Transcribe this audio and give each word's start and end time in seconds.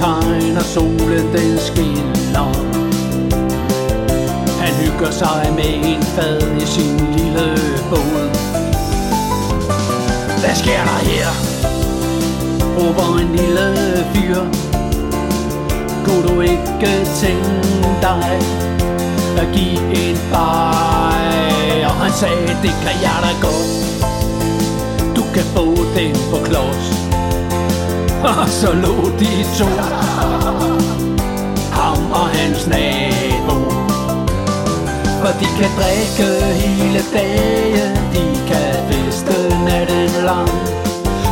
kajen, 0.00 0.56
og 0.56 0.64
solen 0.64 1.26
den 1.32 1.58
skinner. 1.58 2.48
Han 4.60 4.74
hygger 4.74 5.10
sig 5.10 5.52
med 5.56 5.72
en 5.90 6.02
fad 6.02 6.40
i 6.62 6.66
sin 6.66 6.96
lille 7.16 7.58
båd. 7.90 8.28
Hvad 10.40 10.54
sker 10.54 10.82
der 10.90 11.00
her? 11.10 11.28
Råber 12.76 13.18
en 13.20 13.36
lille 13.36 13.66
fyr. 14.14 14.40
Kunne 16.04 16.28
du 16.28 16.40
ikke 16.40 17.06
tænke 17.20 17.88
dig 18.02 18.40
at 19.36 19.48
give 19.52 20.08
en 20.08 20.18
bajer? 20.32 21.88
Og 21.88 21.94
han 21.94 22.12
sagde, 22.12 22.48
det 22.62 22.74
kan 22.84 22.96
jeg 23.02 23.18
da 23.22 23.46
godt. 23.46 23.70
Du 25.16 25.22
kan 25.34 25.44
få 25.44 25.66
den 25.96 26.16
på 26.30 26.38
klods. 26.44 26.86
Og 28.24 28.48
så 28.48 28.72
lå 28.72 28.94
de 29.20 29.44
to. 29.58 29.66
Ham 31.72 32.12
og 32.12 32.28
hans 32.28 32.66
nabo. 32.66 33.56
For 35.20 35.32
de 35.40 35.48
kan 35.58 35.70
drikke 35.78 36.28
hele 36.54 37.00
dagen 37.12 37.96
De 38.14 38.24
kan 38.48 38.74
feste 38.88 39.64
natten 39.64 40.24
lang. 40.24 40.50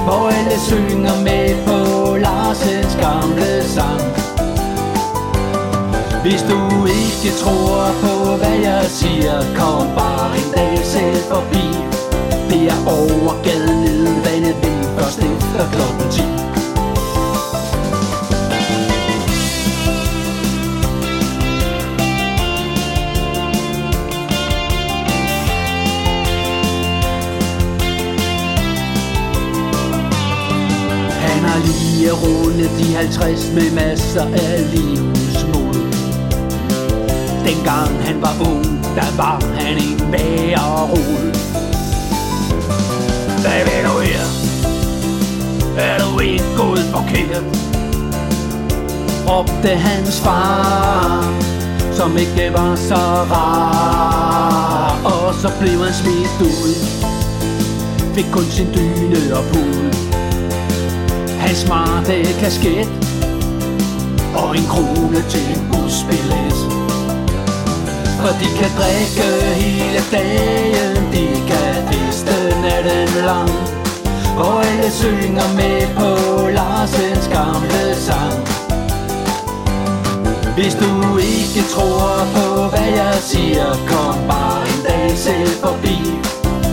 Hvor 0.05 0.29
alle 0.29 0.61
synger 0.61 1.21
med 1.25 1.65
på 1.67 2.17
Larsens 2.17 2.97
gamle 3.01 3.65
sang. 3.69 4.03
Hvis 6.23 6.43
du 6.43 6.87
ikke 6.87 7.37
tror 7.43 7.91
på 8.03 8.37
hvad 8.37 8.59
jeg 8.63 8.85
siger 8.89 9.39
Kom 9.57 9.87
bare 9.97 10.37
en 10.37 10.52
har 32.09 32.51
lige 32.57 32.69
de 32.79 32.95
50 32.97 33.51
med 33.55 33.71
masser 33.71 34.23
af 34.23 34.75
livsmod. 34.75 35.75
Dengang 37.47 38.03
han 38.05 38.23
var 38.23 38.35
ung, 38.41 38.65
der 38.95 39.17
var 39.17 39.43
han 39.59 39.77
en 39.77 40.11
magerod 40.11 41.33
Hvad 43.43 43.61
vil 43.67 43.85
du 43.89 43.99
her? 44.01 44.25
Er 45.79 45.99
du 45.99 46.19
ikke 46.21 46.45
gået 46.57 46.85
forkert? 46.95 47.45
Råbte 49.29 49.69
hans 49.69 50.21
far, 50.21 51.43
som 51.93 52.17
ikke 52.17 52.53
var 52.53 52.77
så 52.77 53.03
rar. 53.33 55.01
Og 55.05 55.35
så 55.35 55.51
blev 55.61 55.85
han 55.85 55.95
smidt 55.95 56.41
ud. 56.41 56.75
Fik 58.15 58.27
kun 58.33 58.45
sin 58.45 58.67
dyne 58.75 59.37
og 59.37 59.45
pude 59.45 59.93
smarte 61.55 62.25
kasket. 62.41 62.89
Og 64.35 64.57
en 64.57 64.67
krone 64.73 65.23
til 65.29 65.47
en 65.55 65.63
busbillet 65.73 66.59
For 68.21 68.33
de 68.41 68.49
kan 68.59 68.71
drikke 68.81 69.29
hele 69.63 70.01
dagen. 70.13 70.97
De 71.13 71.27
kan 71.51 71.75
feste 71.91 72.37
natten 72.63 73.25
lang. 73.25 73.51
Og 74.37 74.67
alle 74.67 74.91
synger 74.91 75.49
med 75.57 75.81
på 75.99 76.11
Larsens 76.57 77.29
gamle 77.29 77.95
sang. 77.97 78.39
Hvis 80.57 80.75
du 80.75 81.19
ikke 81.19 81.63
tror 81.75 82.27
på 82.35 82.69
hvad 82.69 82.91
jeg 82.97 83.15
siger 83.21 83.71
Kom 83.89 84.19
bare 84.29 84.63
en 84.63 84.83
dag 84.89 85.19
selv 85.19 85.49
forbi. 85.65 85.97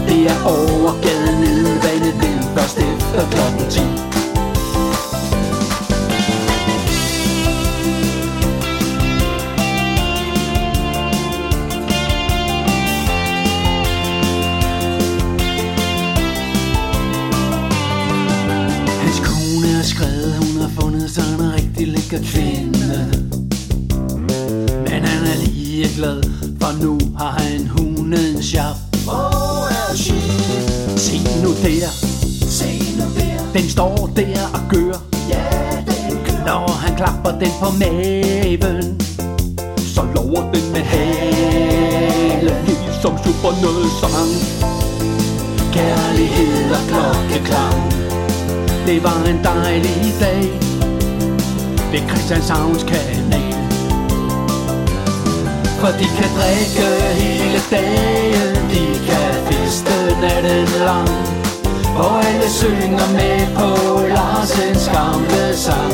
Det 0.07 0.21
er 0.31 0.39
over 0.45 0.93
gaden 1.01 1.39
nede 1.41 1.79
er 19.77 19.83
skrevet, 19.83 20.35
hun 20.35 20.61
har 20.61 20.71
fundet 20.81 21.11
sig 21.11 21.23
en 21.33 21.53
rigtig 21.53 21.87
lækker 21.87 22.21
kvinde. 22.31 23.29
Men 24.83 25.05
han 25.05 25.21
er 25.31 25.37
lige 25.45 25.89
glad, 25.95 26.23
for 26.61 26.83
nu 26.83 26.99
har 27.17 27.31
han 27.31 27.67
hundens 27.67 28.45
sjap 28.45 28.75
Hvor 29.03 29.67
er 29.67 29.95
she? 29.95 30.19
Se 30.97 31.17
nu 31.43 31.49
der, 31.49 31.89
Se 32.49 32.69
nu 32.97 33.05
der, 33.17 33.59
den 33.59 33.69
står 33.69 34.09
der 34.15 34.41
og 34.53 34.61
gør 34.69 34.97
ja 35.29 35.45
den 35.87 36.17
kører. 36.25 36.45
Når 36.45 36.71
han 36.71 36.95
klapper 36.95 37.39
den 37.39 37.51
på 37.61 37.69
maven 37.79 39.01
Så 39.77 40.01
lover 40.15 40.51
den 40.53 40.71
med 40.73 40.81
halen 40.81 42.65
Ligesom 42.65 43.17
super 43.25 43.61
noget 43.61 43.89
sang 44.01 44.33
Kærlighed 45.73 46.71
og 46.71 46.81
klokkeklang 46.89 47.98
det 48.89 49.03
var 49.03 49.23
en 49.29 49.43
dejlig 49.43 50.15
dag. 50.19 50.43
Ved 51.91 52.09
Christianshavns 52.09 52.83
kanal. 52.83 53.53
For 55.79 55.91
de 55.99 56.07
kan 56.17 56.29
drikke 56.39 56.87
hele 57.21 57.59
dagen. 57.71 58.55
De 58.71 58.85
kan 59.07 59.31
feste 59.47 59.95
natten 60.21 60.67
lang. 60.85 61.09
Og 61.97 62.25
alle 62.27 62.49
synger 62.49 63.07
med 63.17 63.39
på 63.57 63.69
Larsens 64.15 64.89
gamle 64.95 65.57
sang. 65.65 65.93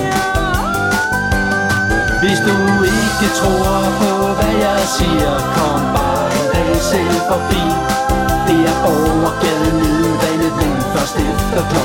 Hvis 2.22 2.40
du 2.48 2.58
ikke 2.98 3.28
tror 3.40 3.82
på 4.00 4.12
hvad 4.38 4.56
jeg 4.66 4.82
siger 4.98 5.36
Kom 5.56 5.82
bare 5.96 6.28
en 6.38 6.48
dag 6.54 6.76
selv 6.92 7.20
forbi. 7.30 7.64
Det 8.48 8.60
er 8.72 8.78
over 8.94 9.32
gaden 9.42 9.76
nede 9.82 10.12
vandet 10.22 10.54
vind 10.60 10.82
Først 10.94 11.16
efter 11.16 11.62
klokken 11.70 11.85